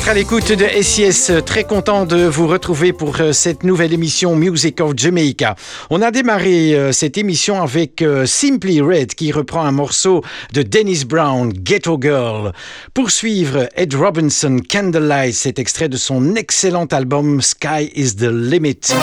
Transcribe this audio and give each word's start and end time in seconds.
d'être 0.00 0.08
à 0.08 0.14
l'écoute 0.14 0.52
de 0.52 0.82
SIS. 0.82 1.32
Très 1.44 1.64
content 1.64 2.06
de 2.06 2.24
vous 2.24 2.46
retrouver 2.46 2.92
pour 2.92 3.20
euh, 3.20 3.32
cette 3.32 3.64
nouvelle 3.64 3.92
émission 3.92 4.34
Music 4.34 4.80
of 4.80 4.92
Jamaica. 4.96 5.56
On 5.90 6.00
a 6.00 6.10
démarré 6.10 6.74
euh, 6.74 6.92
cette 6.92 7.18
émission 7.18 7.62
avec 7.62 8.00
euh, 8.02 8.24
Simply 8.24 8.80
Red 8.80 9.14
qui 9.14 9.32
reprend 9.32 9.62
un 9.62 9.72
morceau 9.72 10.22
de 10.52 10.62
Dennis 10.62 11.04
Brown, 11.04 11.52
Ghetto 11.52 11.98
Girl. 12.00 12.52
Pour 12.94 13.10
suivre, 13.10 13.68
Ed 13.74 13.94
Robinson, 13.94 14.60
Candlelight, 14.70 15.34
cet 15.34 15.58
extrait 15.58 15.88
de 15.88 15.96
son 15.96 16.34
excellent 16.34 16.86
album 16.86 17.40
Sky 17.40 17.90
is 17.94 18.16
the 18.16 18.30
Limit. 18.30 18.94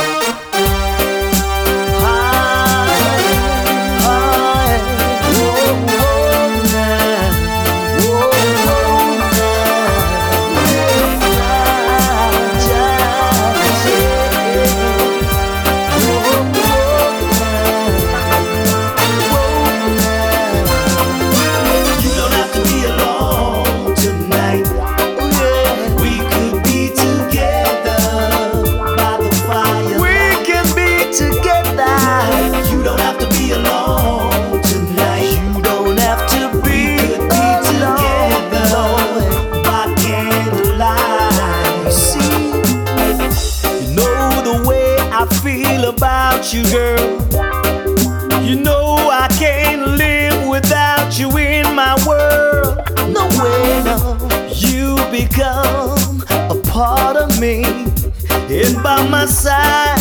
side. 59.27 59.99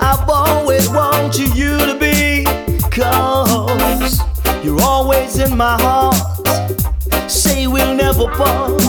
I've 0.00 0.28
always 0.28 0.88
wanted 0.90 1.56
you 1.56 1.78
to 1.78 1.96
be, 1.98 2.44
cause 2.90 4.20
you're 4.64 4.80
always 4.82 5.38
in 5.38 5.56
my 5.56 5.76
heart. 5.80 6.16
Say 7.30 7.66
we'll 7.66 7.94
never 7.94 8.28
part. 8.36 8.80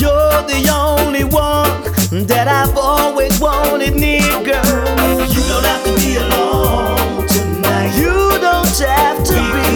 You're 0.00 0.42
the 0.48 0.70
only 0.72 1.24
one 1.24 2.26
that 2.26 2.48
I've 2.48 2.76
always 2.76 3.38
wanted, 3.40 3.94
near 3.94 4.20
girl. 4.42 4.88
You 5.34 5.42
don't 5.50 5.64
have 5.64 5.84
to 5.84 5.94
be 5.96 6.16
alone 6.16 7.26
tonight. 7.28 7.96
You 7.96 8.38
don't 8.40 8.78
have 8.78 9.24
to 9.24 9.34
be. 9.34 9.67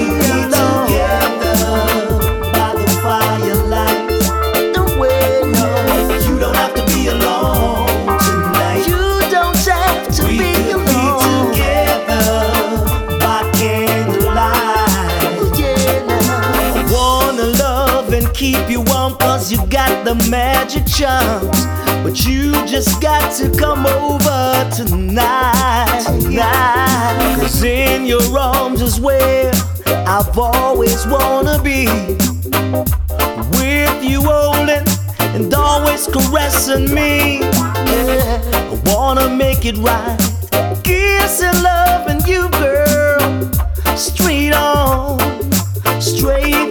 you 19.52 19.66
got 19.66 20.06
the 20.06 20.14
magic 20.30 20.86
charms, 20.86 21.66
but 22.02 22.24
you 22.24 22.52
just 22.66 23.02
got 23.02 23.30
to 23.36 23.50
come 23.58 23.84
over 23.86 24.70
tonight. 24.74 26.04
tonight. 26.06 27.36
Cause 27.38 27.62
in 27.62 28.06
your 28.06 28.22
arms 28.38 28.80
is 28.80 28.98
where 28.98 29.52
I've 30.06 30.38
always 30.38 31.06
wanna 31.06 31.60
be. 31.62 31.86
With 33.58 34.02
you 34.02 34.22
holding 34.22 34.88
and 35.34 35.52
always 35.52 36.06
caressing 36.06 36.94
me. 36.94 37.40
Yeah. 37.40 38.40
I 38.54 38.80
wanna 38.86 39.28
make 39.28 39.66
it 39.66 39.76
right. 39.76 40.18
Kiss 40.82 41.42
and 41.42 41.62
love 41.62 42.06
and 42.08 42.26
you, 42.26 42.48
girl. 42.52 43.50
Straight 43.98 44.54
on, 44.54 45.20
straight 46.00 46.61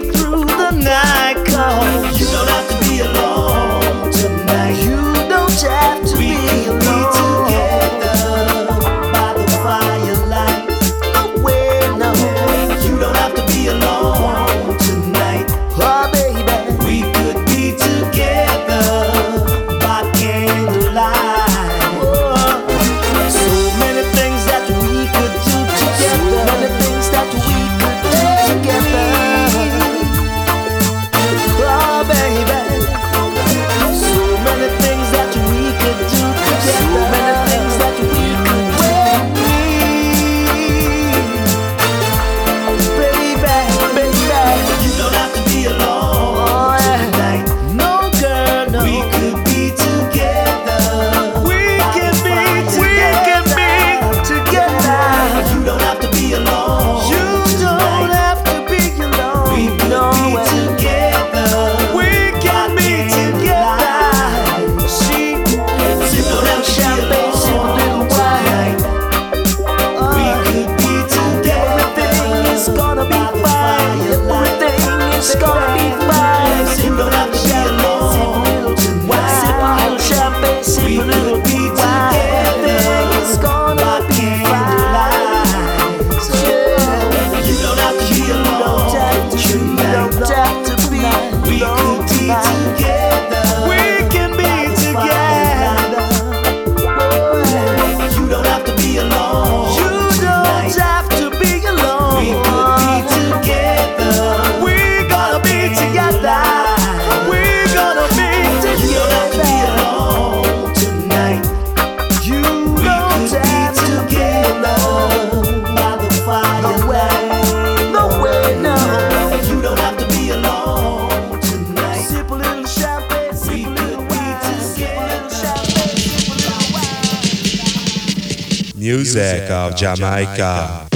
Jamaica. 129.81 130.87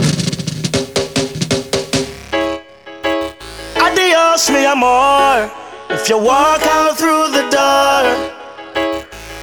Adios, 3.81 4.49
mi 4.51 4.63
amor. 4.63 5.49
If 5.89 6.07
you 6.07 6.19
walk 6.19 6.61
out 6.67 6.95
through 6.95 7.31
the 7.31 7.49
door, 7.49 8.03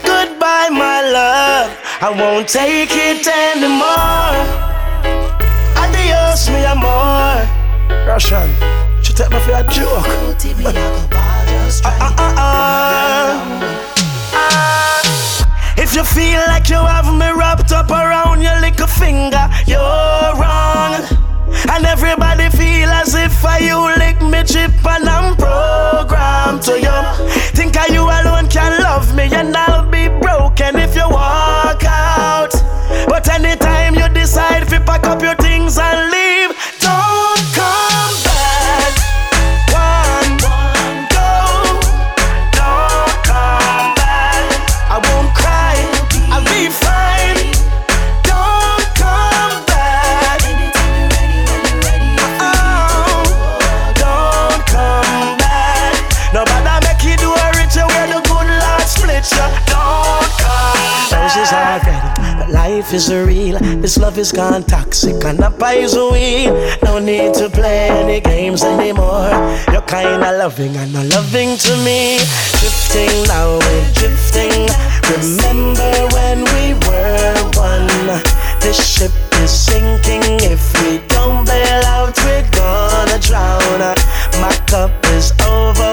goodbye, 0.04 0.68
my 0.70 1.02
love. 1.10 1.76
I 2.00 2.10
won't 2.16 2.48
take 2.48 2.90
it 2.92 3.26
anymore. 3.26 4.38
Adios, 5.82 6.48
mi 6.48 6.62
amor. 6.64 7.42
Russian, 8.06 8.48
you 9.02 9.12
take 9.12 9.30
me 9.32 9.40
for 9.40 9.54
a 9.58 9.64
joke. 9.64 10.06
Uh, 11.84 11.88
uh, 11.88 12.14
uh, 12.16 12.34
uh. 12.38 13.71
You 15.92 16.02
feel 16.04 16.40
like 16.48 16.70
you 16.70 16.76
have 16.76 17.12
me 17.12 17.30
wrapped 17.38 17.70
up 17.70 17.90
around 17.90 18.40
your 18.40 18.58
little 18.60 18.86
finger, 18.86 19.46
you're 19.66 20.32
wrong. 20.40 21.04
And 21.68 21.84
everybody 21.84 22.48
feel 22.48 22.88
as 22.88 23.14
if 23.14 23.44
I 23.44 23.58
you 23.58 23.78
lick 23.98 24.18
me 24.22 24.42
chip 24.42 24.71
life 62.92 63.00
is 63.00 63.14
real. 63.14 63.58
This 63.80 63.96
love 63.96 64.18
is 64.18 64.32
gone 64.32 64.64
toxic 64.64 65.24
and 65.24 65.40
a 65.40 65.50
pies 65.50 65.94
away. 65.94 66.46
No 66.84 66.98
need 66.98 67.32
to 67.34 67.48
play 67.48 67.88
any 67.88 68.20
games 68.20 68.62
anymore. 68.62 69.30
You're 69.72 69.88
kinda 69.88 70.32
loving 70.38 70.76
and 70.76 70.92
not 70.92 71.06
loving 71.06 71.56
to 71.56 71.76
me. 71.84 72.18
Drifting 72.60 73.14
now, 73.28 73.58
we're 73.64 73.88
drifting. 73.94 74.68
Remember 75.10 75.92
when 76.16 76.44
we 76.52 76.74
were 76.86 77.34
one? 77.56 77.88
This 78.60 78.78
ship 78.94 79.12
is 79.42 79.50
sinking. 79.50 80.40
If 80.52 80.62
we 80.82 81.00
don't 81.08 81.46
bail 81.46 81.82
out, 81.96 82.14
we're 82.24 82.48
gonna 82.50 83.18
drown. 83.18 83.80
My 84.40 84.54
cup 84.66 84.92
is 85.16 85.32
over. 85.46 85.91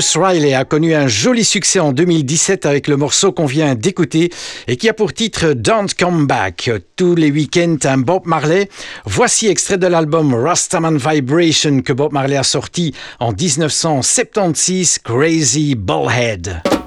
Bruce 0.00 0.16
Riley 0.16 0.54
a 0.54 0.64
connu 0.64 0.94
un 0.94 1.08
joli 1.08 1.44
succès 1.44 1.78
en 1.78 1.92
2017 1.92 2.64
avec 2.64 2.88
le 2.88 2.96
morceau 2.96 3.32
qu'on 3.32 3.44
vient 3.44 3.74
d'écouter 3.74 4.30
et 4.66 4.78
qui 4.78 4.88
a 4.88 4.94
pour 4.94 5.12
titre 5.12 5.52
Don't 5.52 5.88
Come 5.98 6.26
Back. 6.26 6.70
Tous 6.96 7.14
les 7.14 7.30
week-ends, 7.30 7.76
un 7.84 7.98
Bob 7.98 8.22
Marley. 8.24 8.70
Voici 9.04 9.48
extrait 9.48 9.76
de 9.76 9.86
l'album 9.86 10.32
Rastaman 10.32 10.96
Vibration 10.96 11.82
que 11.82 11.92
Bob 11.92 12.14
Marley 12.14 12.38
a 12.38 12.44
sorti 12.44 12.94
en 13.18 13.32
1976, 13.32 15.00
Crazy 15.04 15.74
Ballhead. 15.74 16.79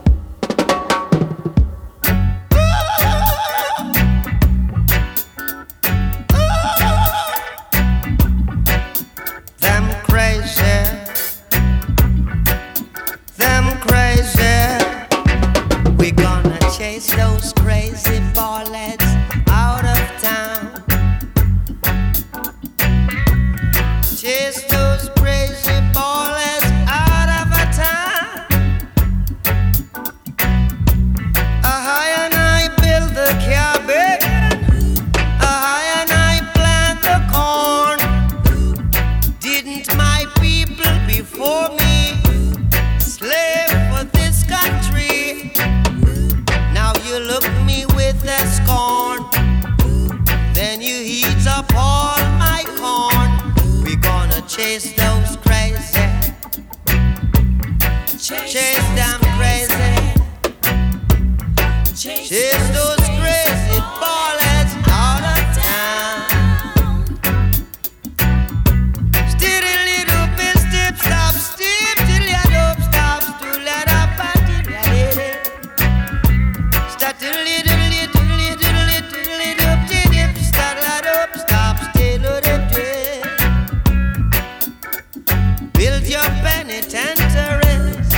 build 85.83 86.07
your 86.07 86.29
penitentiaries. 86.47 88.09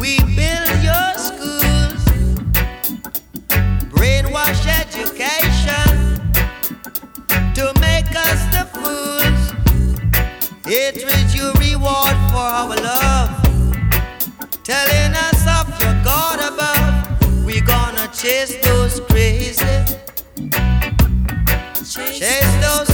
We 0.00 0.18
build 0.34 0.76
your 0.82 1.10
schools. 1.28 2.02
Brainwash 3.94 4.62
education 4.82 5.94
to 7.54 7.72
make 7.80 8.10
us 8.28 8.40
the 8.54 8.64
fools. 8.74 9.42
It 10.66 10.96
is 10.96 11.36
your 11.36 11.52
reward 11.52 12.16
for 12.32 12.46
our 12.60 12.74
love. 12.90 13.30
Telling 14.64 15.12
us 15.26 15.40
of 15.56 15.68
your 15.80 15.96
God 16.02 16.38
above. 16.50 17.44
We 17.46 17.60
gonna 17.60 18.08
chase 18.12 18.56
those 18.64 18.98
crazy. 19.08 19.76
Chase 22.18 22.54
those 22.66 22.89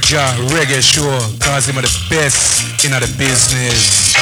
Georgia 0.00 0.32
Reggae 0.54 0.80
Show, 0.80 1.18
cause 1.40 1.66
him 1.66 1.76
are 1.76 1.82
the 1.82 2.06
best 2.08 2.84
in 2.84 2.92
the 2.92 3.00
business. 3.18 4.14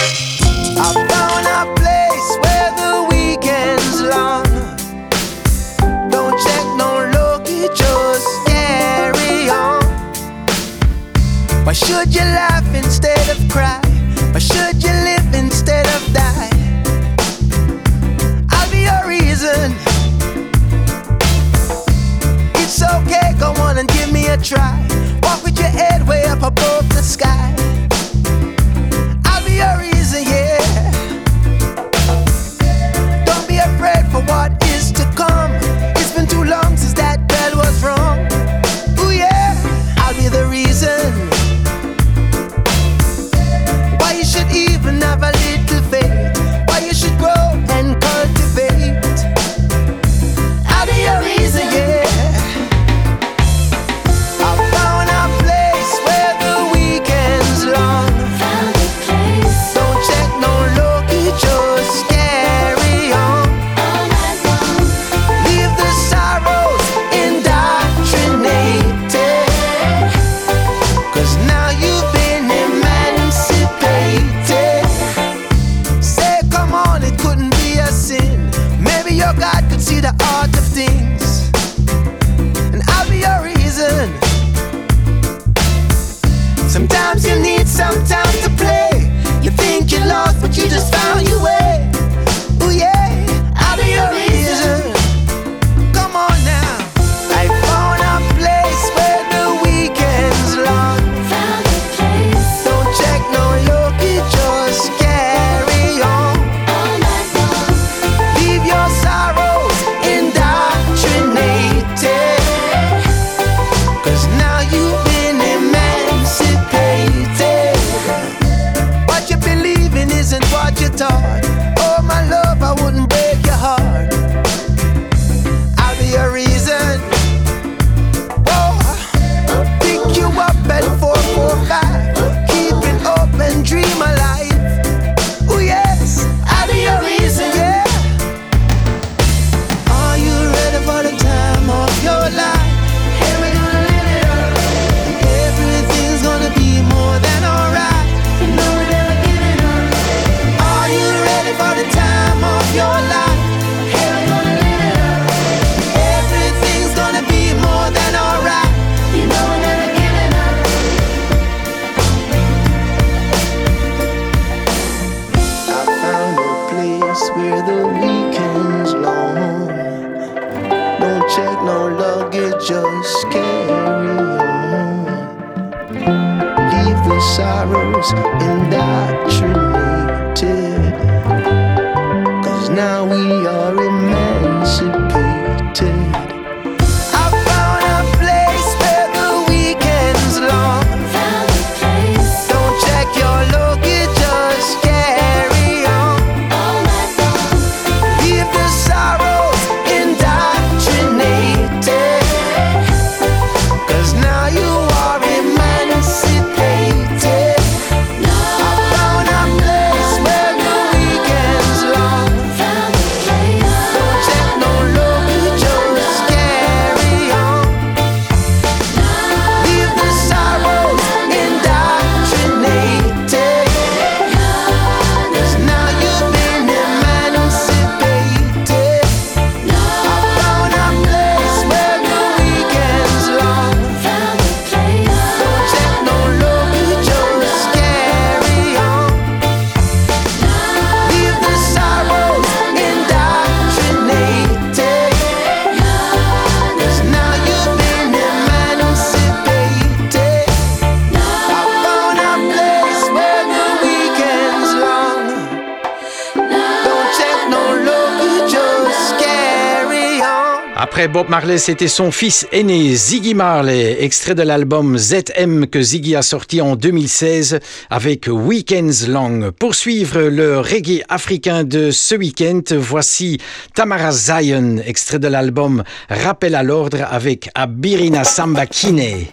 Bob 261.04 261.28
Marley, 261.28 261.58
c'était 261.58 261.88
son 261.88 262.10
fils 262.10 262.46
aîné, 262.52 262.94
Ziggy 262.94 263.34
Marley, 263.34 264.02
extrait 264.02 264.34
de 264.34 264.42
l'album 264.42 264.96
ZM 264.96 265.66
que 265.66 265.80
Ziggy 265.82 266.16
a 266.16 266.22
sorti 266.22 266.62
en 266.62 266.74
2016 266.74 267.60
avec 267.90 268.28
Weekends 268.28 269.06
Long. 269.06 269.52
Pour 269.58 269.74
suivre 269.74 270.22
le 270.22 270.58
reggae 270.58 271.02
africain 271.10 271.64
de 271.64 271.90
ce 271.90 272.14
week-end, 272.14 272.62
voici 272.78 273.38
Tamara 273.74 274.10
Zion, 274.10 274.78
extrait 274.84 275.18
de 275.18 275.28
l'album 275.28 275.84
Rappel 276.08 276.54
à 276.54 276.62
l'ordre 276.62 277.06
avec 277.08 277.50
Abirina 277.54 278.24
Samba 278.24 278.64
Kine. 278.66 279.26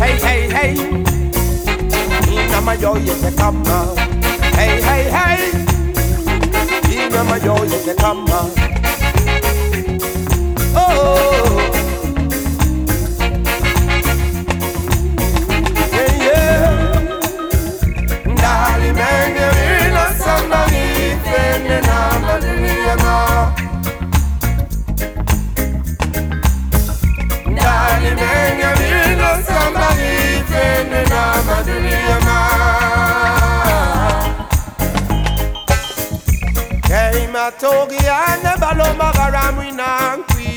hey, 0.00 0.18
hey, 0.22 0.48
hey. 0.50 1.05
my 2.66 2.74
yo, 2.74 2.96
yes, 2.96 3.22
I 3.22 3.30
come 3.30 3.64
on. 3.68 3.96
Hey, 4.56 4.82
hey, 4.82 5.04
hey. 5.08 5.50
In 7.04 7.12
my 7.12 7.36
yo, 7.36 7.54
yes, 7.62 7.86
I 7.86 7.94
come 7.94 8.28
on. 8.28 8.50
Oh. 10.74 11.65
Hey, 37.16 37.26
my 37.28 37.50
togi, 37.58 37.96
I 37.96 38.36
baloma 38.60 38.76
lo 38.76 38.88
magaram 39.00 39.56
winangwi. 39.58 40.48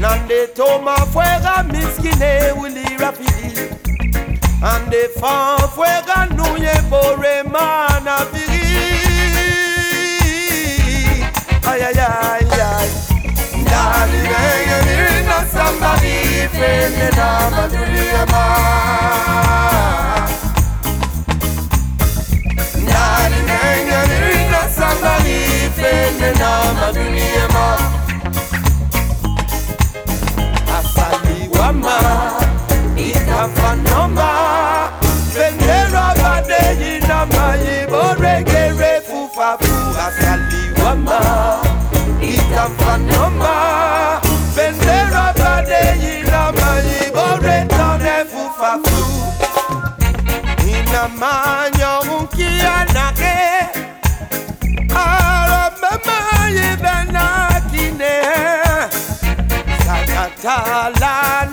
Nande 0.00 0.46
toma 0.54 0.96
fuega 1.12 1.62
miskine 1.70 2.52
wili 2.58 2.96
rapidi. 2.96 3.68
Ande 4.62 5.02
fan 5.20 5.58
fuega 5.74 6.26
nuye 6.36 6.74
bore 6.88 7.42
mana 7.42 8.16
piri. 8.32 8.64
Ay, 11.68 11.82
ay, 11.88 12.00
ay, 12.00 12.46
ay. 12.70 12.88
Darling, 13.68 14.24
you're 16.96 17.14
not 17.14 17.52
a 17.60 17.68
dreamer. 17.68 19.31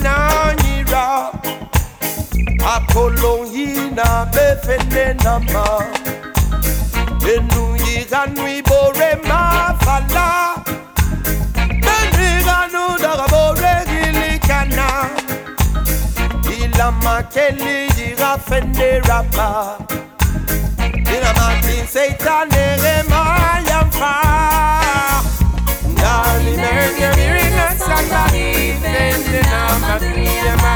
talananyira 0.09 1.05
akolongina 2.75 4.07
befenenama 4.33 5.65
enuyiganu 7.33 8.47
ibore 8.57 9.09
mafala 9.29 10.48
Ila 16.79 16.91
makeli 17.03 17.91
yira 17.97 18.37
fende 18.47 19.01
rapa 19.07 19.77
Ina 21.15 21.31
matin 21.39 21.83
seitanere 21.93 23.03
mayamfa 23.11 24.13
Ndani 25.91 26.51
menye 26.61 27.09
mirina 27.17 27.67
sakari 27.79 28.73
Fende 28.81 29.41
na 29.51 29.79
makriyama 29.83 30.75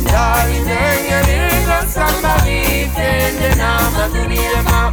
Ndani 0.00 0.58
menye 0.68 1.18
mirina 1.26 1.78
sakari 1.94 2.90
Fende 2.96 3.54
na 3.58 3.90
makriyama 3.90 4.92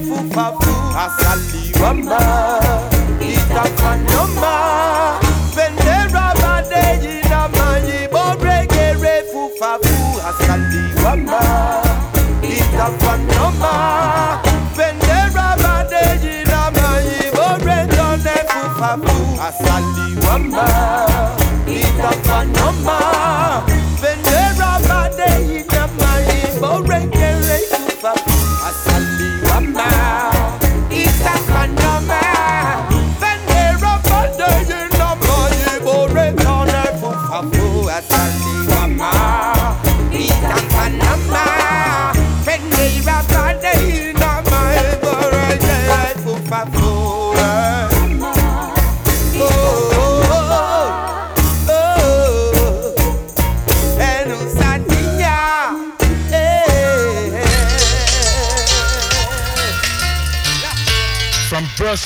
Fufafu 0.00 0.74
Asali 0.98 1.72
wama 1.82 2.65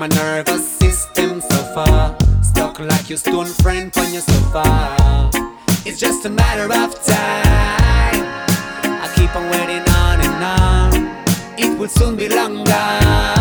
My 0.00 0.06
nervous 0.06 0.78
system 0.78 1.42
suffer. 1.42 2.16
Stuck 2.42 2.80
like 2.80 3.10
your 3.10 3.18
stone 3.18 3.44
friend 3.44 3.92
on 3.98 4.10
your 4.14 4.22
sofa. 4.22 5.30
It's 5.84 6.00
just 6.00 6.24
a 6.24 6.30
matter 6.30 6.64
of 6.64 6.94
time. 7.04 8.24
I 8.82 9.12
keep 9.14 9.36
on 9.36 9.50
waiting 9.50 9.86
on 10.00 10.20
and 10.22 10.42
on. 10.42 11.58
It 11.58 11.78
will 11.78 11.88
soon 11.88 12.16
be 12.16 12.30
long 12.30 12.64
gone. 12.64 13.39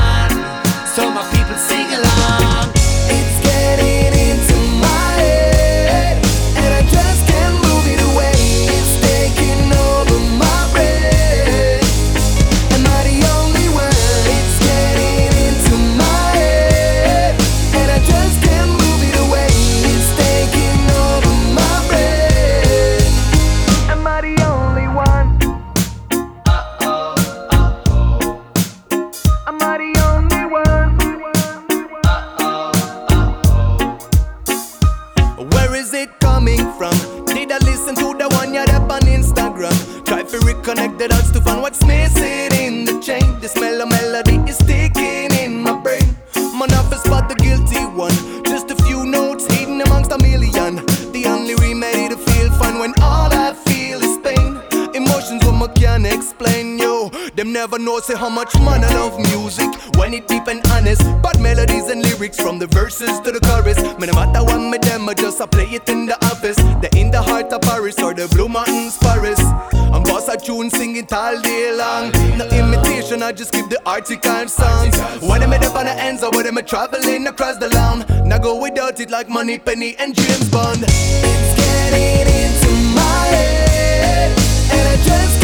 Never 58.00 58.14
say 58.14 58.18
how 58.18 58.30
much 58.30 58.56
man 58.62 58.82
I 58.82 58.94
love 58.94 59.20
music 59.20 59.68
when 59.98 60.14
it 60.14 60.26
deep 60.26 60.48
and 60.48 60.66
honest. 60.72 61.02
But 61.22 61.38
melodies 61.42 61.90
and 61.90 62.02
lyrics 62.02 62.40
from 62.40 62.58
the 62.58 62.68
verses 62.68 63.20
to 63.20 63.32
the 63.34 63.42
chorus. 63.42 63.78
Me 64.00 64.08
no 64.08 64.14
matter 64.14 64.42
what 64.42 64.58
me 64.60 64.78
them, 64.78 65.10
I 65.10 65.14
just 65.14 65.42
I 65.42 65.46
play 65.46 65.66
it 65.66 65.90
in 65.90 66.06
the 66.06 66.16
office. 66.28 66.56
The 66.56 66.90
in 66.98 67.12
the 67.12 67.22
heart 67.22 67.52
of 67.52 67.60
Paris 67.60 68.00
or 68.00 68.14
the 68.14 68.30
Blue 68.30 68.48
Mountains, 68.48 68.98
Paris. 69.00 69.38
I'm 69.74 70.04
boss 70.04 70.30
a 70.30 70.38
tune 70.38 70.70
singing 70.70 71.04
it 71.04 71.12
all 71.12 71.42
day 71.42 71.76
long. 71.76 72.12
No 72.38 72.46
imitation, 72.48 73.22
I 73.22 73.34
just 73.34 73.52
keep 73.52 73.68
the 73.68 73.82
article 73.86 74.48
songs. 74.48 74.98
When 75.22 75.44
I'm 75.44 75.52
up 75.52 75.76
on 75.76 75.84
the 75.84 75.92
ends 75.92 76.24
or 76.24 76.32
when 76.32 76.48
I'm 76.48 76.64
traveling 76.64 77.28
across 77.28 77.58
the 77.58 77.68
land. 77.68 78.06
Now 78.26 78.38
go 78.38 78.62
without 78.62 79.02
it 79.02 79.10
like 79.10 79.28
Moneypenny 79.28 79.98
and 80.00 80.16
James 80.16 80.50
Bond. 80.50 80.86
It's 80.88 81.54
getting 81.60 82.32
into 82.32 82.72
my 82.96 83.26
head, 83.36 84.32
and 84.72 84.88
I 84.88 84.96
just 85.04 85.39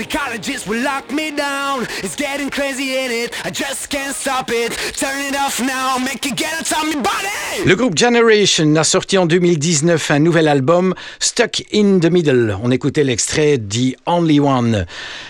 And 0.00 0.08
the 0.08 0.12
psychologist 0.12 0.66
will 0.66 0.82
lock 0.82 1.12
me. 1.12 1.29
It's 2.50 2.56
getting 2.56 2.74
crazy 2.74 2.96
in 2.96 3.10
it. 3.10 3.32
I 3.44 3.50
just 3.50 3.88
can't 3.88 4.14
stop 4.14 4.50
it. 4.50 4.72
Turn 4.96 5.20
it 5.20 5.36
off 5.36 5.60
now. 5.60 5.98
Make 5.98 6.26
it 6.26 6.36
get 6.36 6.52
out 6.54 6.70
of 6.72 6.88
me 6.88 6.94
body. 6.94 7.66
Le 7.66 7.74
groupe 7.74 7.96
Generation 7.96 8.76
a 8.76 8.84
sorti 8.84 9.18
en 9.18 9.26
2019 9.26 10.10
un 10.10 10.18
nouvel 10.18 10.48
album, 10.48 10.94
Stuck 11.18 11.62
in 11.72 11.98
the 12.00 12.10
Middle. 12.10 12.56
On 12.62 12.70
écoutait 12.70 13.04
l'extrait 13.04 13.58
The 13.58 13.96
Only 14.06 14.40
One. 14.40 14.86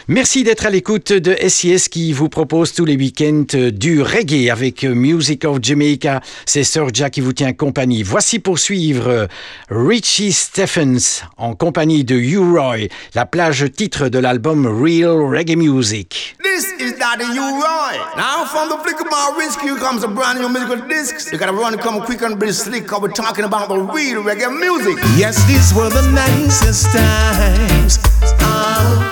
Merci 0.09 0.45
d'être 0.45 0.67
à 0.67 0.71
l'écoute 0.71 1.13
de 1.13 1.37
SIS 1.49 1.89
qui 1.89 2.13
vous 2.13 2.29
propose 2.29 2.73
tous 2.73 2.85
les 2.85 2.97
week-ends 2.97 3.71
du 3.73 4.03
reggae 4.03 4.51
avec 4.51 4.85
Music 4.85 5.45
of 5.45 5.59
Jamaica. 5.63 6.21
C'est 6.47 6.65
Sorja 6.65 7.11
qui 7.11 7.21
vous 7.21 7.33
tient 7.33 7.53
compagnie. 7.53 8.03
Voici 8.03 8.39
pour 8.39 8.59
suivre 8.59 9.29
Richie 9.71 10.33
Stephens 10.33 11.25
en 11.37 11.55
compagnie 11.55 12.05
de 12.05 12.15
U-Roy, 12.15 12.89
la 13.15 13.27
plage 13.27 13.67
titre 13.75 14.09
de 14.09 14.19
l'album 14.19 14.67
Real 14.67 15.21
Reggae 15.21 15.57
Music. 15.57 16.37
This 16.43 16.73
is 16.79 17.01
Daddy 17.11 17.25
U 17.25 17.43
Roy. 17.43 17.99
Now 18.17 18.45
from 18.45 18.69
the 18.69 18.79
flick 18.79 19.01
of 19.01 19.11
my 19.11 19.35
wrist, 19.37 19.61
here 19.61 19.75
comes 19.75 20.05
a 20.05 20.09
brand 20.09 20.39
new 20.39 20.49
musical 20.49 20.77
disc. 20.87 21.33
You 21.33 21.39
gotta 21.39 21.53
run 21.53 21.77
come 21.77 22.03
quick 22.03 22.23
and 22.23 22.39
be 22.39 22.53
slick, 22.53 22.87
cause 22.87 23.03
we're 23.03 23.09
talking 23.09 23.45
about 23.45 23.69
the 23.69 23.79
real 23.79 24.23
reggae 24.23 24.49
music. 24.61 24.97
Yes, 25.17 25.45
these 25.49 25.75
were 25.75 25.89
the 25.89 26.09
nicest 26.13 26.85
times. 26.97 27.99
Ah, 28.39 29.11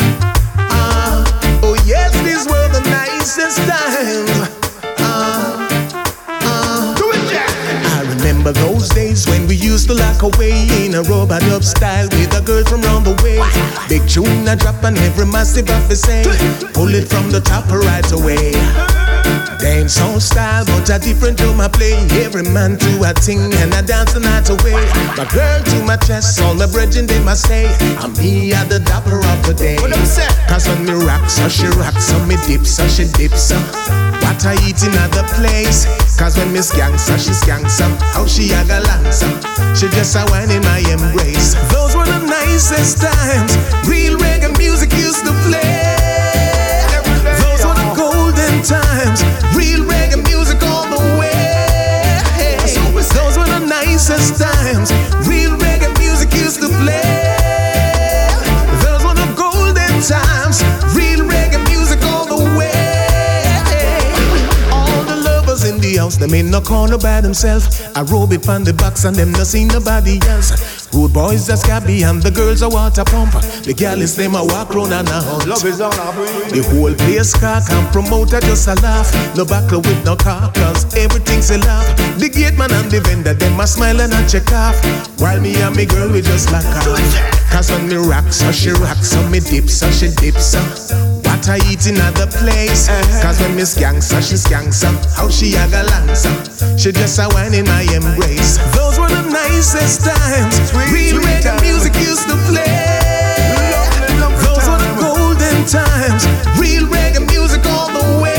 ah. 0.71 1.61
Oh, 1.65 1.75
yes, 1.85 2.13
these 2.23 2.47
were 2.47 2.69
the 2.69 2.89
nicest 2.89 3.59
times. 3.67 4.68
Remember 8.39 8.61
those 8.61 8.89
days 8.91 9.27
when 9.27 9.47
we 9.47 9.57
used 9.57 9.89
to 9.89 9.95
lock 9.95 10.23
away 10.23 10.67
in 10.85 10.95
a 10.95 11.03
robot 11.03 11.43
up 11.45 11.63
style 11.63 12.09
with 12.13 12.35
a 12.35 12.43
girl 12.43 12.65
from 12.65 12.83
round 12.83 13.07
the 13.07 13.15
way. 13.23 13.41
Big 13.89 14.09
tune 14.09 14.47
a 14.47 14.57
drop 14.57 14.83
and 14.85 14.97
every 14.99 15.27
massive 15.27 15.69
have 15.69 15.89
to 15.89 15.97
say, 15.97 16.23
pull 16.73 16.95
it 16.95 17.09
from 17.09 17.31
the 17.31 17.41
top 17.41 17.69
right 17.71 18.13
away. 18.13 18.98
Dance 19.59 20.01
on 20.01 20.21
style, 20.21 20.65
but 20.65 20.89
a 20.91 20.99
different 20.99 21.39
drum 21.39 21.61
I 21.61 21.69
play. 21.69 21.95
Every 22.23 22.43
man 22.43 22.77
do 22.77 23.05
a 23.05 23.13
thing 23.15 23.53
and 23.63 23.75
I 23.75 23.83
dance 23.83 24.13
the 24.15 24.21
night 24.21 24.49
away. 24.51 24.79
My 25.17 25.27
girl 25.33 25.63
to 25.63 25.77
my 25.85 25.97
chest, 25.97 26.41
all 26.43 26.55
my 26.55 26.67
brethren 26.67 27.07
they 27.07 27.23
must 27.25 27.47
say, 27.47 27.67
I'm 27.99 28.13
me 28.15 28.53
at 28.53 28.69
the 28.69 28.81
dapper 28.81 29.19
of 29.19 29.39
the 29.47 29.55
day. 29.55 29.77
What 29.77 29.91
them 29.91 30.05
say? 30.07 30.29
Cause 30.49 30.67
when 30.69 30.85
me 30.87 30.93
rock, 30.93 31.29
so 31.29 31.49
she 31.49 31.67
rocks, 31.77 32.07
so 32.07 32.19
me 32.27 32.37
dip, 32.47 32.65
so 32.65 32.87
she 32.89 33.05
dips, 33.13 33.43
so 33.43 33.57
What 34.25 34.41
I 34.47 34.57
eat 34.67 34.83
in 34.83 34.97
other 34.97 35.23
place 35.37 35.85
Cause 36.17 36.37
when 36.39 36.53
me 36.53 36.61
skank, 36.61 36.99
so 36.99 37.19
she 37.19 37.31
skank, 37.31 37.69
so 37.69 37.85
How 38.17 38.27
she 38.27 38.51
a 38.53 38.65
galang, 38.65 39.13
so 39.13 39.29
She 39.75 39.93
just 39.95 40.17
a 40.17 40.25
wine 40.31 40.51
in 40.51 40.63
my 40.63 40.79
embrace 40.89 41.55
Those 41.71 41.95
were 41.95 42.07
the 42.07 42.19
nicest 42.27 43.03
times 43.03 43.53
Real 43.87 44.17
reggae 44.19 44.57
music 44.57 44.93
used 44.95 45.25
to 45.27 45.33
play 45.47 45.98
times 48.69 49.23
Real 49.57 49.83
reggae 49.89 50.23
music 50.29 50.63
all 50.63 50.85
the 50.85 51.03
way 51.19 51.33
Those 53.17 53.39
were 53.39 53.51
the 53.59 53.65
nicest 53.67 54.41
times 54.41 54.93
Real 55.27 55.57
reggae 55.57 55.91
music 55.99 56.33
used 56.35 56.61
to 56.61 56.69
play 56.83 57.39
those 58.83 59.05
were 59.05 59.15
the 59.15 59.35
golden 59.37 60.01
times. 60.03 60.63
Real 60.95 61.27
reggae 61.27 61.63
music 61.69 62.03
all 62.05 62.27
the 62.27 62.43
way. 62.57 62.73
All 64.73 65.05
the 65.05 65.17
lovers 65.17 65.65
in 65.65 65.81
the 65.81 65.97
house, 65.97 66.17
them 66.17 66.35
in 66.35 66.51
no 66.51 66.61
corner 66.61 66.99
by 66.99 67.21
themselves. 67.21 67.83
I 67.95 68.03
it 68.33 68.49
on 68.49 68.65
the 68.65 68.75
box 68.75 69.05
and 69.05 69.17
them 69.17 69.33
no 69.33 69.45
see 69.45 69.65
nobody 69.65 70.21
else. 70.29 70.78
Good 70.91 71.13
boys 71.13 71.47
just 71.47 71.63
scabby 71.63 72.03
and 72.03 72.23
the 72.23 72.31
girls 72.31 72.63
a 72.63 72.69
water 72.69 73.05
pump. 73.05 73.33
The 73.65 73.75
gals 73.77 74.17
them 74.17 74.35
a 74.35 74.45
walk 74.45 74.75
round 74.75 74.93
and 74.93 75.09
a 75.09 75.21
hunt. 75.21 75.47
Love 75.47 75.65
is 75.65 75.81
all 75.81 75.91
The 75.91 76.63
whole 76.73 76.95
place 76.95 77.35
cock 77.35 77.71
and 77.71 77.87
promoter 77.93 78.41
just 78.41 78.69
a 78.69 78.75
laugh. 78.81 79.13
No 79.37 79.45
buckle 79.45 79.81
with 79.81 80.05
no 80.05 80.17
car, 80.17 80.51
cause 80.53 80.85
everything's 80.97 81.51
a 81.51 81.59
laugh. 81.59 81.87
The 82.19 82.29
gate 82.29 82.57
man 82.57 82.73
and 82.73 82.91
the 82.91 83.01
vendor, 83.01 83.35
them 83.35 83.61
a 83.61 83.67
smile 83.67 84.01
and 84.01 84.13
a 84.13 84.29
check 84.29 84.51
off. 84.53 84.77
While 85.21 85.41
me 85.41 85.61
and 85.61 85.77
me 85.77 85.87
girl, 85.87 86.11
we 86.11 86.23
just 86.23 86.51
lock 86.53 86.65
off. 86.65 87.51
Cause 87.51 87.71
when 87.71 87.89
me 87.89 87.97
rock, 87.97 88.33
so 88.33 88.53
she 88.53 88.71
rocks, 88.71 89.11
so 89.11 89.23
me 89.29 89.41
dip, 89.41 89.69
so 89.69 89.91
she 89.91 90.09
dips, 90.09 90.53
so. 90.53 91.18
What 91.39 91.51
I 91.51 91.71
eat 91.71 91.87
in 91.87 91.95
other 92.03 92.27
place. 92.27 92.91
Uh-huh. 92.91 93.23
Cause 93.23 93.39
when 93.39 93.55
Miss 93.55 93.79
skank, 93.79 94.03
so 94.03 94.19
she 94.21 94.35
skank, 94.35 94.75
so. 94.75 94.91
How 95.15 95.31
she 95.31 95.55
a 95.55 95.71
galang, 95.71 96.11
so. 96.19 96.35
She 96.75 96.91
just 96.91 97.15
a 97.23 97.31
wine 97.31 97.55
in 97.55 97.63
my 97.65 97.87
embrace. 97.95 98.59
Those 98.75 98.99
were 98.99 99.07
the 99.07 99.23
nicest 99.31 100.03
times. 100.03 100.59
Real 100.75 100.91
sweet 100.91 101.23
reggae 101.23 101.55
times. 101.55 101.63
music 101.63 101.95
used 102.03 102.27
to 102.27 102.35
play. 102.51 102.67
Those 104.43 104.67
were 104.67 104.83
the 104.83 104.91
golden 104.99 105.63
times. 105.63 106.27
Real 106.59 106.91
reggae 106.91 107.23
music 107.31 107.63
all 107.71 107.87
the 107.87 108.19
way. 108.19 108.35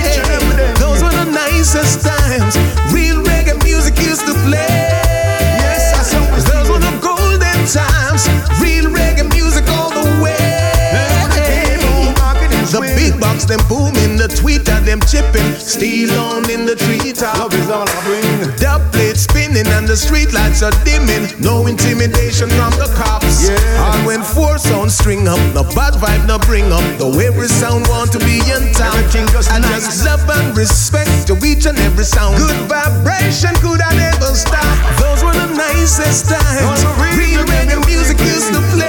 Each 0.00 0.16
and 0.16 0.32
every 0.40 0.56
day. 0.56 0.72
Those 0.80 1.04
were 1.04 1.12
the 1.12 1.28
nicest 1.28 2.00
times. 2.00 2.56
Real 2.96 3.20
reggae 3.28 3.60
music 3.60 4.00
used 4.00 4.24
to 4.24 4.32
play. 4.48 4.72
Yes, 5.60 5.92
I 5.92 6.02
saw. 6.08 6.24
Those 6.48 6.64
were 6.64 6.80
the 6.80 6.96
golden 7.04 7.60
times. 7.68 8.24
Real 8.56 8.88
reggae 8.88 9.28
music 9.28 9.39
them 13.44 13.60
booming, 13.68 14.16
the 14.16 14.28
tweeter 14.28 14.78
them 14.84 15.00
chipping, 15.06 15.54
steel 15.54 16.10
on 16.18 16.48
in 16.50 16.66
the 16.66 16.76
treetop. 16.76 17.36
Love 17.38 17.54
is 17.54 17.70
all 17.70 17.88
I 17.88 17.98
bring. 18.04 18.56
Dub 18.56 18.80
plate 18.92 19.16
spinning 19.16 19.66
and 19.66 19.86
the 19.86 19.96
street 19.96 20.32
lights 20.32 20.62
are 20.62 20.74
dimming. 20.84 21.28
No 21.40 21.66
intimidation 21.66 22.48
from 22.50 22.72
the 22.76 22.90
cops. 22.96 23.48
Yeah. 23.48 23.56
And 23.94 24.06
when 24.06 24.22
four 24.22 24.58
sounds 24.58 24.96
string 24.96 25.28
up, 25.28 25.40
no 25.54 25.62
bad 25.74 25.94
vibe 25.94 26.26
no 26.26 26.38
bring 26.38 26.72
up. 26.72 26.84
Though 26.98 27.18
every 27.20 27.48
sound 27.48 27.88
want 27.88 28.12
to 28.12 28.18
be 28.20 28.40
in 28.50 28.72
town. 28.74 28.96
And 29.54 29.64
just 29.68 30.04
love 30.04 30.28
and 30.28 30.56
respect 30.56 31.26
to 31.28 31.34
each 31.44 31.66
and 31.66 31.78
every 31.78 32.04
sound. 32.04 32.36
Good 32.38 32.56
vibration 32.68 33.54
could 33.62 33.80
I 33.80 33.94
never 33.96 34.34
stop. 34.34 34.64
Those 34.98 35.22
were 35.24 35.34
the 35.34 35.54
nicest 35.54 36.28
times. 36.28 36.84
Real 37.16 37.44
reggae 37.46 37.80
music, 37.86 38.18
used 38.20 38.52
to 38.54 38.60
play. 38.72 38.79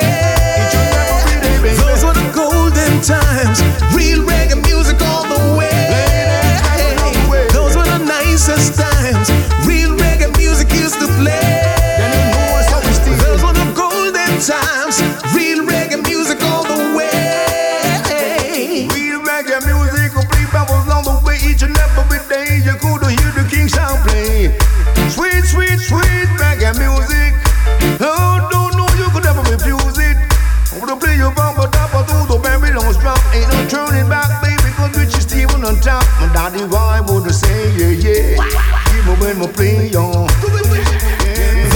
On. 39.96 40.28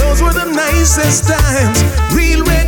Those 0.00 0.22
were 0.22 0.32
the 0.32 0.50
nicest 0.54 1.28
times. 1.28 1.78
Real 2.14 2.44
reggae 2.44 2.65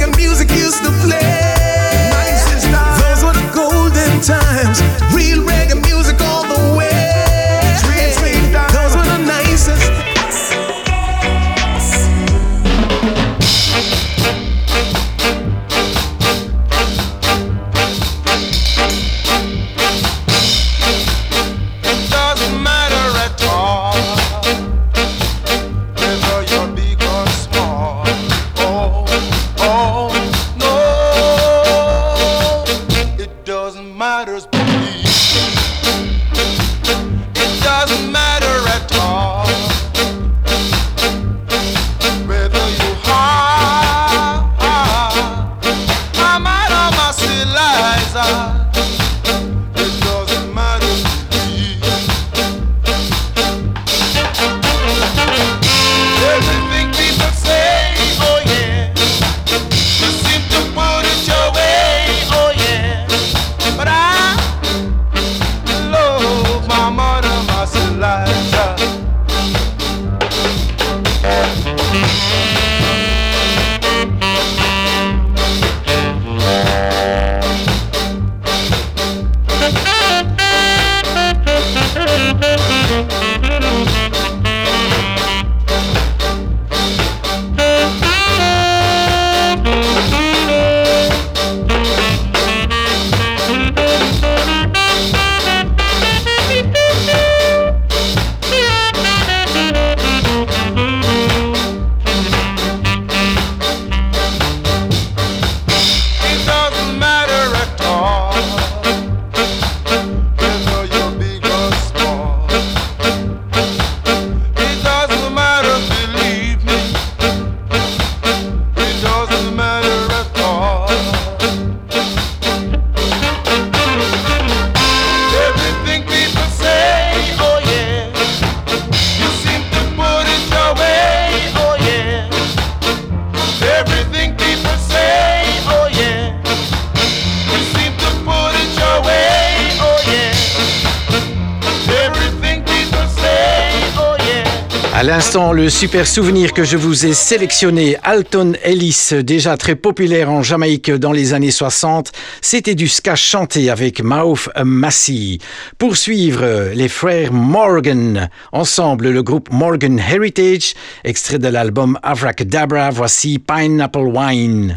super 145.89 146.07
souvenir 146.07 146.53
que 146.53 146.65
je 146.65 146.77
vous 146.77 147.07
ai 147.07 147.15
sélectionné, 147.15 147.97
Alton 148.03 148.53
Ellis, 148.63 149.09
déjà 149.23 149.57
très 149.57 149.75
populaire 149.75 150.31
en 150.31 150.43
Jamaïque 150.43 150.91
dans 150.91 151.13
les 151.13 151.33
années 151.33 151.51
60, 151.51 152.13
c'était 152.43 152.75
du 152.75 152.89
ska 152.89 153.17
chanté 153.17 153.71
avec 153.71 154.03
Mouth 154.03 154.51
Massey. 154.63 155.39
Poursuivre 155.79 156.75
les 156.75 156.91
frères 156.91 157.33
Morgan, 157.33 158.29
ensemble 158.53 159.09
le 159.09 159.23
groupe 159.23 159.51
Morgan 159.51 159.99
Heritage, 159.99 160.75
extrait 161.05 161.39
de 161.39 161.49
l'album 161.49 161.99
Avrakadabra, 162.03 162.91
voici 162.91 163.39
Pineapple 163.39 164.11
Wine. 164.13 164.77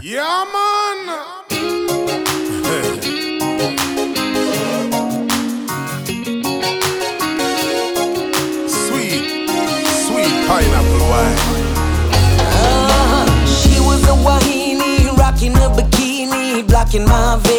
rocking 16.92 17.06
my 17.06 17.51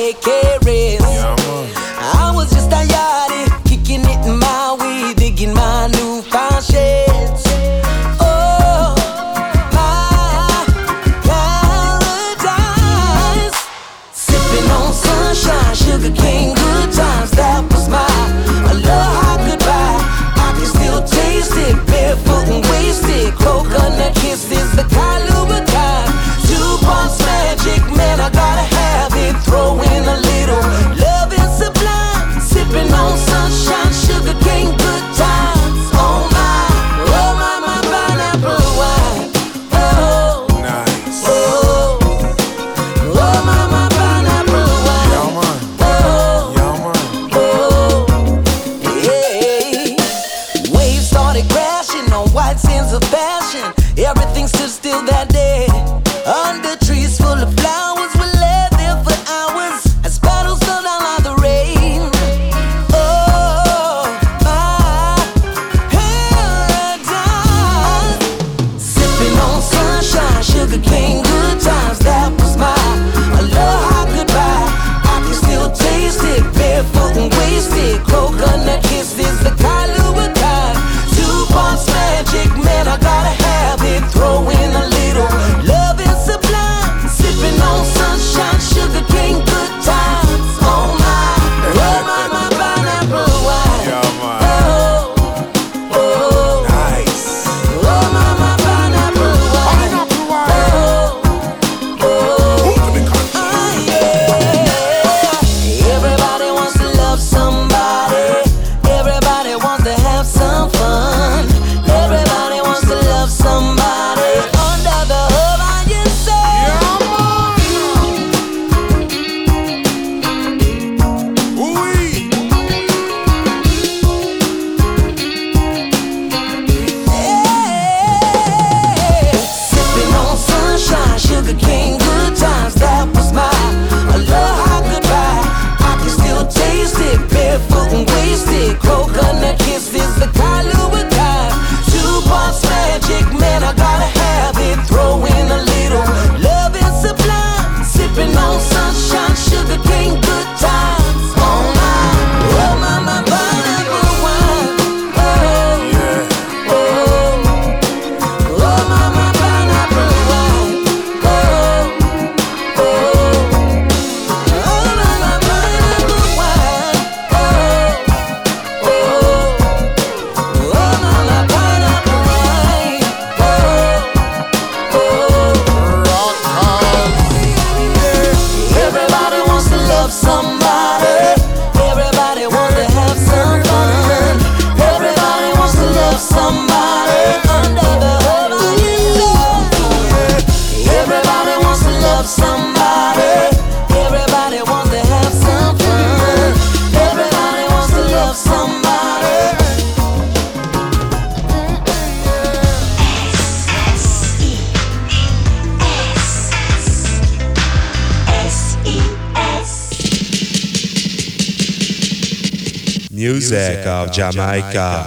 Jamaica. 214.32 215.01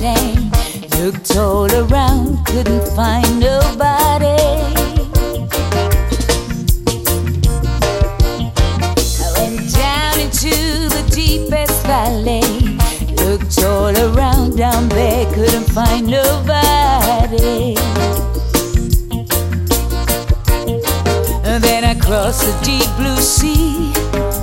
mountain. 0.00 0.50
Looked 1.00 1.36
all 1.36 1.72
around, 1.72 2.44
couldn't 2.46 2.86
find 2.94 3.40
nobody. 3.40 4.26
I 9.20 9.32
went 9.36 9.72
down 9.74 10.20
into 10.20 10.88
the 10.88 11.04
deepest 11.14 11.86
valley. 11.86 12.42
Looked 13.24 13.62
all 13.62 13.96
around 13.96 14.56
down 14.56 14.88
there, 14.88 15.26
couldn't 15.34 15.68
find 15.70 16.06
nobody. 16.06 17.76
And 21.44 21.62
then 21.62 21.84
I 21.84 21.94
crossed 22.00 22.42
the 22.42 22.58
deep 22.64 22.88
blue 22.96 23.20
sea. 23.20 23.92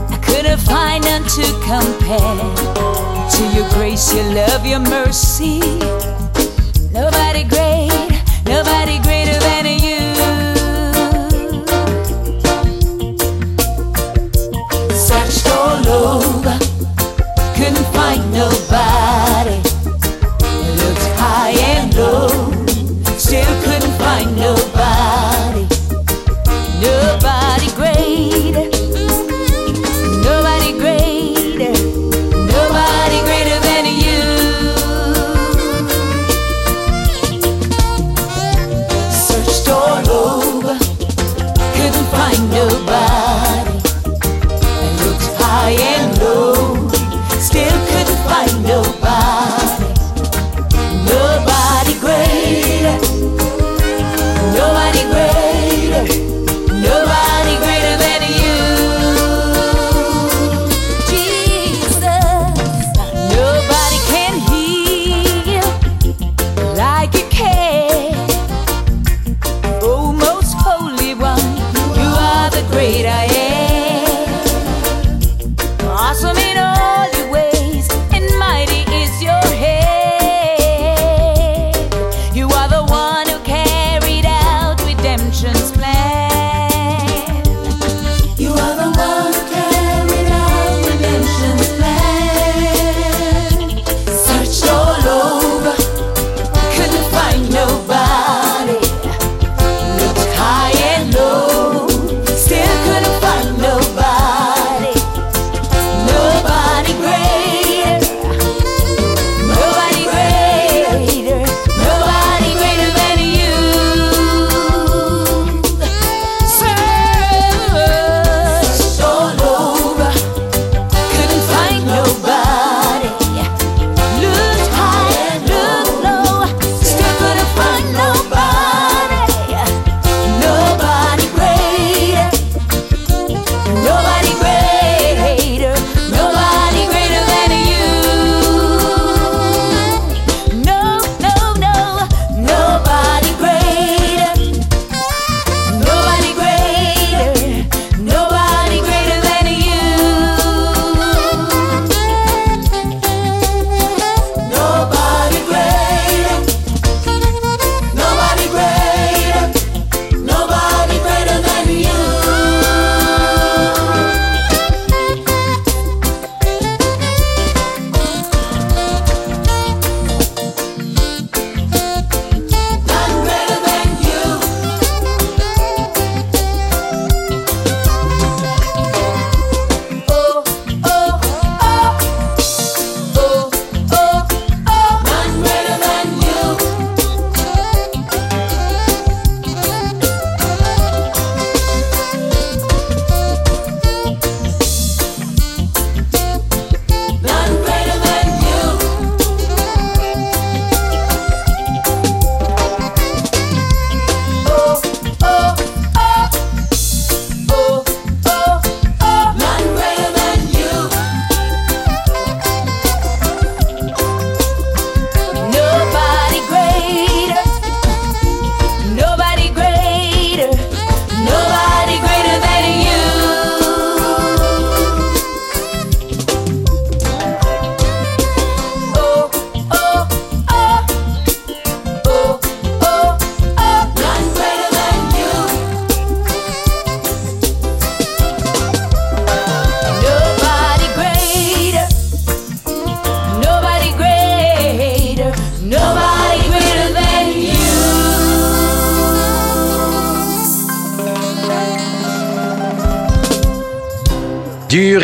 I 0.10 0.18
couldn't 0.24 0.60
find 0.60 1.04
none 1.04 1.24
to 1.24 1.46
compare 1.66 3.13
your 3.52 3.70
grace, 3.70 4.14
your 4.14 4.26
love, 4.34 4.66
your 4.66 4.80
mercy. 4.80 5.60
Nobody 6.92 7.44
great. 7.44 7.73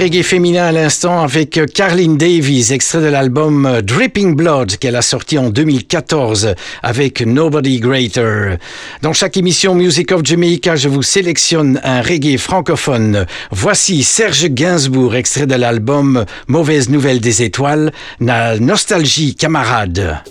reggae 0.10 0.24
féminin 0.24 0.66
à 0.66 0.72
l'instant 0.72 1.22
avec 1.22 1.56
euh, 1.60 1.68
Carlin 1.68 2.16
Davies, 2.16 2.74
extrait 2.74 3.02
de 3.02 3.06
l'album 3.06 3.68
euh, 3.68 3.82
Dripping 3.84 4.36
Blood 4.36 4.78
qu'elle 4.78 4.96
a 4.96 5.04
sorti 5.04 5.38
en 5.38 5.52
2014 5.52 6.56
avec 6.82 7.22
Nobody 7.22 7.80
Greater. 7.80 8.58
Dans 9.04 9.14
chaque 9.14 9.38
émission 9.38 9.76
Music 9.76 10.12
of 10.12 10.26
Jamaica, 10.26 10.76
je 10.76 10.90
vous 10.90 11.04
sélectionne 11.04 11.80
un 11.84 12.02
reggae 12.02 12.40
francophone. 12.40 13.28
Voici 13.52 14.02
Serge 14.02 14.48
Gainsbourg, 14.48 15.14
extrait 15.14 15.46
de 15.46 15.54
l'album 15.54 16.26
Mauvaise 16.48 16.90
nouvelle 16.90 17.20
des 17.20 17.44
étoiles, 17.44 17.92
la 18.20 18.58
nostalgie 18.58 19.36
camarade. 19.36 20.24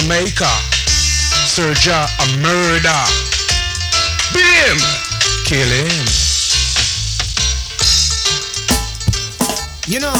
Jamaica, 0.00 0.44
Serja 1.48 2.04
a 2.20 2.26
murder. 2.42 3.02
Beat 4.34 4.82
kill 5.46 5.66
him. 5.66 6.04
You 9.86 10.00
know, 10.00 10.14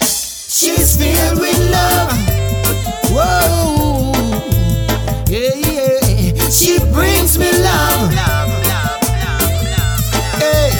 she's 0.00 0.96
filled 0.96 1.38
with 1.38 1.70
love. 1.70 2.10
Whoa, 3.14 4.12
yeah, 5.28 5.54
yeah. 5.54 6.48
She 6.50 6.80
brings 6.92 7.38
me 7.38 7.52
love. 7.62 8.10
Hey. 10.34 10.72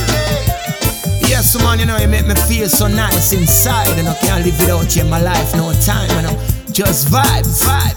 Yes, 1.28 1.56
man, 1.62 1.78
you 1.78 1.86
know, 1.86 1.96
you 1.98 2.08
make 2.08 2.26
me 2.26 2.34
feel 2.34 2.68
so 2.68 2.88
nice 2.88 3.32
inside, 3.32 3.96
and 3.96 4.08
I 4.08 4.14
can't 4.14 4.44
live 4.44 4.58
without 4.58 4.96
you 4.96 5.02
in 5.02 5.10
my 5.10 5.20
life, 5.20 5.54
no 5.54 5.72
time, 5.84 6.10
you 6.16 6.22
know. 6.22 6.42
Just 6.72 7.06
vibes, 7.06 7.62
vibes. 7.62 7.95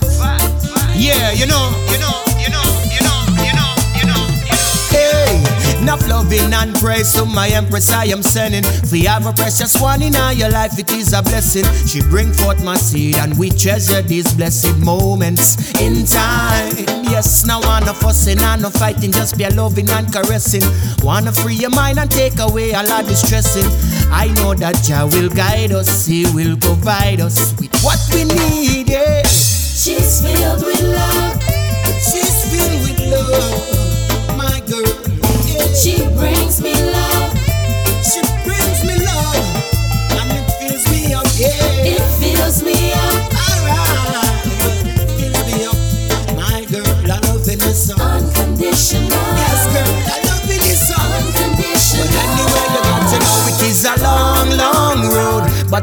Yeah, 1.00 1.32
you 1.32 1.48
know, 1.48 1.72
you 1.88 1.98
know, 1.98 2.12
you 2.44 2.50
know, 2.52 2.68
you 2.92 3.00
know, 3.00 3.24
you 3.40 3.54
know, 3.56 3.72
you 3.96 4.06
know, 4.06 4.20
you 4.44 4.52
know. 4.52 4.68
Hey, 4.92 5.40
enough 5.82 6.06
loving 6.10 6.52
and 6.54 6.76
praise 6.76 7.14
to 7.14 7.24
my 7.24 7.48
empress 7.48 7.90
I 7.90 8.06
am 8.06 8.22
sending. 8.22 8.66
We 8.92 9.06
have 9.06 9.26
a 9.26 9.32
precious 9.32 9.80
one 9.80 10.02
in 10.02 10.14
all 10.18 10.34
your 10.34 10.50
life, 10.50 10.78
it 10.78 10.92
is 10.92 11.14
a 11.14 11.24
blessing. 11.24 11.64
She 11.88 12.02
bring 12.02 12.34
forth 12.34 12.62
my 12.66 12.76
seed 12.76 13.16
and 13.16 13.38
we 13.40 13.50
treasure 13.50 14.02
these 14.02 14.34
blessed 14.36 14.78
moments 14.80 15.72
in 15.80 16.06
time. 16.06 16.76
Yes, 17.06 17.46
now 17.46 17.62
wanna 17.62 17.94
fussing 17.94 18.40
and 18.40 18.62
no 18.62 18.70
fighting, 18.70 19.14
just 19.14 19.38
be 19.38 19.48
loving 19.50 19.90
and 19.90 20.12
caressing. 20.12 20.64
Wanna 21.02 21.32
free 21.32 21.56
your 21.56 21.72
mind 21.72 21.98
and 21.98 22.12
take 22.12 22.38
away 22.40 22.72
a 22.72 22.84
lot 22.84 23.04
of 23.04 23.08
distressing. 23.08 23.72
I 24.12 24.28
know 24.36 24.54
that 24.56 24.84
Jah 24.84 25.08
will 25.10 25.30
guide 25.30 25.72
us, 25.72 26.06
He 26.06 26.26
will 26.34 26.58
provide 26.58 27.22
us 27.22 27.58
with 27.58 27.74
what 27.84 28.00
we 28.14 28.26
need. 28.26 28.90
Yeah. 28.90 29.59
She's 29.82 30.22
filled 30.22 30.66
with 30.66 30.82
love. 30.82 31.42
She's 32.04 32.52
filled 32.52 32.82
with 32.84 33.00
love, 33.10 34.38
my 34.38 34.60
girl. 34.68 34.84
Yeah. 35.48 35.74
She 35.74 35.96
brings 36.18 36.62
me 36.62 36.74
love. 36.74 37.32
She 38.04 38.20
brings 38.44 38.84
me 38.84 39.00
love, 39.06 39.40
and 40.20 40.32
it 40.36 40.52
fills 40.60 40.86
me 40.92 41.14
up. 41.14 41.26
Yeah. 41.38 41.96
It 41.96 42.02
fills 42.20 42.62
me 42.62 42.92
up. 42.92 43.39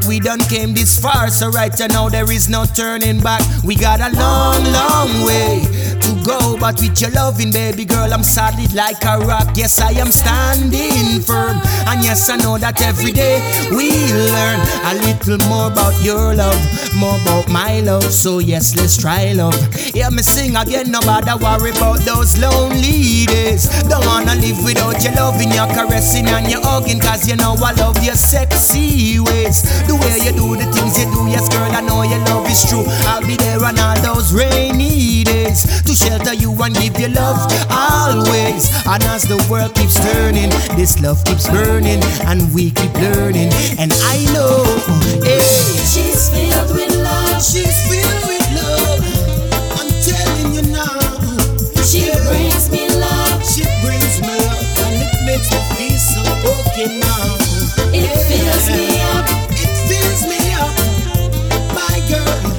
We 0.07 0.20
done 0.20 0.40
came 0.40 0.74
this 0.74 0.98
far, 0.98 1.28
so 1.28 1.48
right 1.48 1.72
now 1.90 2.09
there 2.09 2.30
is 2.30 2.48
no 2.48 2.64
turning 2.64 3.20
back. 3.20 3.42
We 3.64 3.74
got 3.74 4.00
a 4.00 4.11
long, 4.16 4.62
long 4.64 5.26
way 5.26 5.86
go. 6.27 6.57
But 6.59 6.81
with 6.81 7.01
your 7.01 7.11
loving, 7.11 7.53
baby 7.53 7.85
girl, 7.85 8.12
I'm 8.12 8.22
solid 8.22 8.74
like 8.74 9.03
a 9.05 9.18
rock. 9.18 9.55
Yes, 9.55 9.81
I 9.81 9.93
am 9.93 10.11
standing 10.11 11.22
firm. 11.22 11.57
And 11.87 12.03
yes, 12.03 12.29
I 12.29 12.37
know 12.37 12.59
that 12.59 12.83
every 12.83 13.12
day 13.12 13.39
we 13.70 13.91
learn 14.12 14.59
a 14.91 14.95
little 15.07 15.39
more 15.49 15.70
about 15.70 15.95
your 16.03 16.35
love, 16.35 16.61
more 16.95 17.16
about 17.22 17.49
my 17.49 17.81
love. 17.81 18.11
So 18.11 18.41
yes, 18.41 18.77
let's 18.77 18.97
try 18.97 19.33
love. 19.33 19.55
Hear 19.95 20.11
me 20.11 20.22
sing 20.22 20.57
again, 20.57 20.91
nobody 20.91 21.31
worry 21.39 21.70
about 21.70 22.01
those 22.03 22.39
lonely 22.39 23.27
days. 23.27 23.70
Don't 23.89 24.05
wanna 24.05 24.35
live 24.35 24.59
without 24.64 25.03
your 25.03 25.14
loving, 25.14 25.53
your 25.53 25.68
caressing 25.70 26.27
and 26.27 26.51
your 26.51 26.61
hugging, 26.62 26.99
cause 26.99 27.29
you 27.29 27.37
know 27.37 27.55
I 27.62 27.72
love 27.72 28.03
your 28.03 28.16
sexy 28.16 29.20
ways. 29.20 29.62
The 29.87 29.95
way 29.95 30.18
you 30.27 30.33
do 30.35 30.57
the 30.59 30.66
things 30.74 30.99
you 30.99 31.07
do, 31.07 31.31
yes, 31.31 31.49
girl, 31.49 31.70
I 31.70 31.81
know 31.81 32.03
your 32.03 32.18
love 32.27 32.51
is 32.51 32.66
true. 32.68 32.85
I'll 33.07 33.22
be 33.22 33.37
there 33.37 33.62
on 33.62 33.79
all 33.79 33.97
those 34.03 34.35
rainy 34.35 35.22
days 35.24 35.62
to 35.83 35.95
shelter 36.16 36.34
you 36.34 36.52
and 36.62 36.74
give 36.76 36.98
you 36.98 37.08
love 37.08 37.38
always. 37.70 38.70
And 38.86 39.02
as 39.04 39.22
the 39.22 39.44
world 39.50 39.74
keeps 39.74 39.98
turning, 40.12 40.50
this 40.76 41.00
love 41.00 41.24
keeps 41.24 41.48
burning, 41.48 42.02
and 42.26 42.52
we 42.54 42.70
keep 42.70 42.92
learning. 42.94 43.50
And 43.78 43.92
I 44.04 44.24
know, 44.32 44.64
hey, 45.22 45.40
she's 45.84 46.30
filled 46.30 46.74
with 46.74 46.94
love. 47.02 47.42
She's 47.42 47.76
filled 47.88 48.24
with 48.28 48.46
love. 48.56 49.00
I'm 49.78 49.90
telling 50.04 50.54
you 50.54 50.62
now. 50.72 51.00
She 51.84 52.10
brings 52.28 52.70
me 52.70 52.88
love. 52.88 53.44
She 53.44 53.64
brings 53.84 54.20
me 54.20 54.34
love, 54.46 54.66
and 54.86 54.96
it 55.02 55.14
makes 55.24 55.50
me 55.50 55.60
feel 55.76 55.98
so 55.98 56.22
okay 56.48 56.98
now. 56.98 57.36
It 57.92 58.08
fills 58.28 58.66
me 58.70 59.00
up. 59.14 59.26
It 59.52 59.70
fills 59.88 60.22
me 60.26 60.40
up, 60.54 60.74
my 61.74 62.00
girl. 62.08 62.55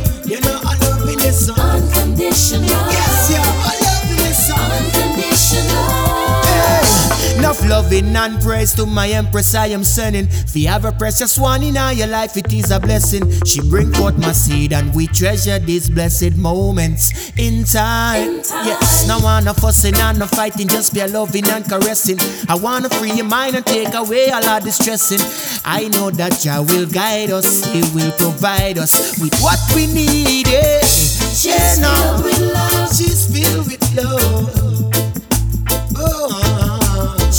Loving 7.77 8.15
and 8.15 8.41
praise 8.41 8.73
to 8.73 8.87
my 8.87 9.07
empress 9.09 9.53
I 9.53 9.67
am 9.67 9.83
sending. 9.83 10.25
If 10.31 10.55
you 10.55 10.67
have 10.67 10.83
a 10.85 10.91
precious 10.91 11.37
one 11.37 11.61
in 11.61 11.77
all 11.77 11.93
your 11.93 12.07
life, 12.07 12.35
it 12.35 12.51
is 12.51 12.71
a 12.71 12.79
blessing. 12.79 13.23
She 13.45 13.61
bring 13.69 13.93
forth 13.93 14.17
my 14.17 14.31
seed 14.31 14.73
and 14.73 14.93
we 14.95 15.05
treasure 15.05 15.59
these 15.59 15.87
blessed 15.87 16.35
moments 16.37 17.31
in 17.37 17.65
time. 17.65 18.41
Yes, 18.65 19.07
no 19.07 19.19
wanna 19.19 19.53
fussing 19.53 19.95
and 19.95 20.17
no 20.17 20.25
fighting, 20.25 20.67
just 20.67 20.91
be 20.91 21.01
a 21.01 21.07
loving 21.07 21.47
and 21.49 21.63
caressing. 21.65 22.17
I 22.49 22.55
wanna 22.55 22.89
free 22.89 23.11
your 23.11 23.27
mind 23.27 23.55
and 23.55 23.65
take 23.65 23.93
away 23.93 24.31
all 24.31 24.43
our 24.43 24.59
distressing. 24.59 25.21
I 25.63 25.87
know 25.89 26.09
that 26.09 26.39
Jah 26.41 26.63
will 26.67 26.87
guide 26.87 27.29
us, 27.29 27.63
He 27.65 27.81
will 27.93 28.11
provide 28.13 28.79
us 28.79 29.19
with 29.21 29.39
what 29.39 29.59
we 29.75 29.85
need. 29.85 30.47
Yeah. 30.47 30.81
She's 30.81 31.45
Yeah, 31.45 31.75
filled 31.75 32.23
with 32.23 32.53
love. 32.53 32.89
She's 32.97 33.21
filled 33.31 33.67
with 33.67 33.95
love. 33.95 35.06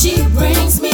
She 0.09 0.23
brings 0.29 0.81
me 0.81 0.88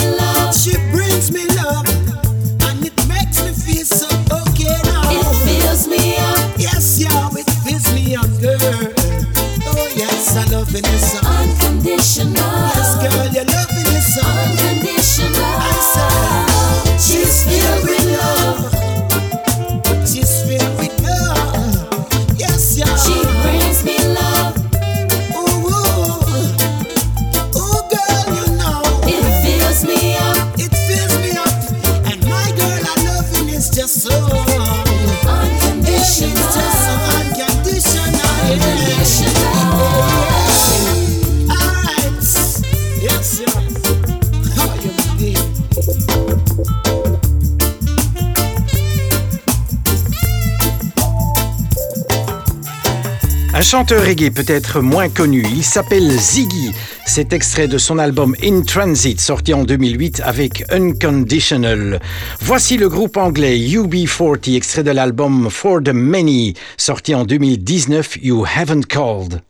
chanteur 53.74 54.04
reggae 54.04 54.30
peut-être 54.30 54.80
moins 54.80 55.08
connu, 55.08 55.42
il 55.52 55.64
s'appelle 55.64 56.08
Ziggy. 56.08 56.72
C'est 57.06 57.32
extrait 57.32 57.66
de 57.66 57.76
son 57.76 57.98
album 57.98 58.36
In 58.40 58.62
Transit, 58.62 59.20
sorti 59.20 59.52
en 59.52 59.64
2008 59.64 60.22
avec 60.24 60.62
Unconditional. 60.70 61.98
Voici 62.40 62.76
le 62.76 62.88
groupe 62.88 63.16
anglais 63.16 63.58
UB40, 63.58 64.54
extrait 64.54 64.84
de 64.84 64.92
l'album 64.92 65.48
For 65.50 65.82
the 65.82 65.92
Many, 65.92 66.54
sorti 66.76 67.16
en 67.16 67.24
2019, 67.24 68.18
You 68.22 68.44
Haven't 68.46 68.86
Called. 68.86 69.42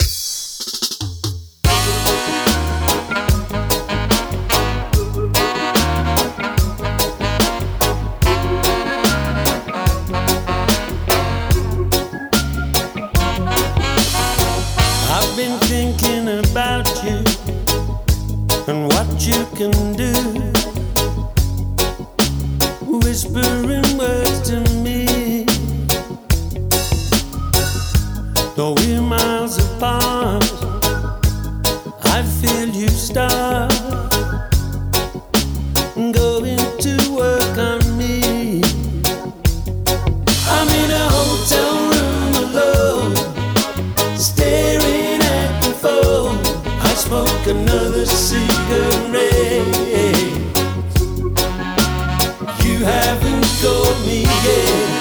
Smoke 47.14 47.46
another 47.46 48.04
cigarette. 48.06 49.22
You 52.64 52.78
haven't 52.78 53.46
called 53.62 54.04
me 54.04 54.22
yet. 54.22 54.93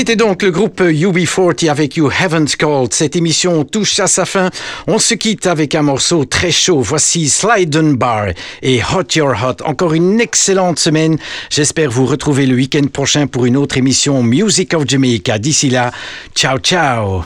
C'était 0.00 0.16
donc 0.16 0.42
le 0.42 0.50
groupe 0.50 0.80
UB40 0.80 1.68
avec 1.68 1.98
You 1.98 2.10
Haven't 2.10 2.56
Called. 2.58 2.94
Cette 2.94 3.16
émission 3.16 3.64
touche 3.64 4.00
à 4.00 4.06
sa 4.06 4.24
fin. 4.24 4.48
On 4.86 4.98
se 4.98 5.12
quitte 5.12 5.46
avec 5.46 5.74
un 5.74 5.82
morceau 5.82 6.24
très 6.24 6.50
chaud. 6.50 6.80
Voici 6.80 7.28
Slide 7.28 7.76
and 7.76 7.92
Bar 7.98 8.28
et 8.62 8.80
Hot 8.82 9.14
Your 9.14 9.34
Hot. 9.34 9.62
Encore 9.62 9.92
une 9.92 10.18
excellente 10.18 10.78
semaine. 10.78 11.18
J'espère 11.50 11.90
vous 11.90 12.06
retrouver 12.06 12.46
le 12.46 12.54
week-end 12.54 12.86
prochain 12.90 13.26
pour 13.26 13.44
une 13.44 13.58
autre 13.58 13.76
émission 13.76 14.22
Music 14.22 14.72
of 14.72 14.88
Jamaica. 14.88 15.38
D'ici 15.38 15.68
là, 15.68 15.90
ciao 16.34 16.56
ciao. 16.56 17.22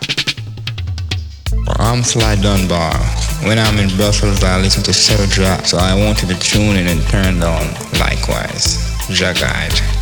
I'm 1.78 2.02
Sly 2.02 2.36
Dunbar. 2.42 2.92
When 3.44 3.56
I'm 3.56 3.78
in 3.78 3.96
Brussels, 3.96 4.42
I 4.42 4.60
listen 4.60 4.82
to 4.82 4.92
Serge, 4.92 5.40
so 5.64 5.78
I 5.78 5.94
want 5.94 6.22
you 6.22 6.26
to 6.26 6.40
tune 6.40 6.76
in 6.76 6.88
and 6.88 7.00
turn 7.08 7.40
on 7.40 7.68
likewise. 8.00 8.78
Jagite. 9.10 9.93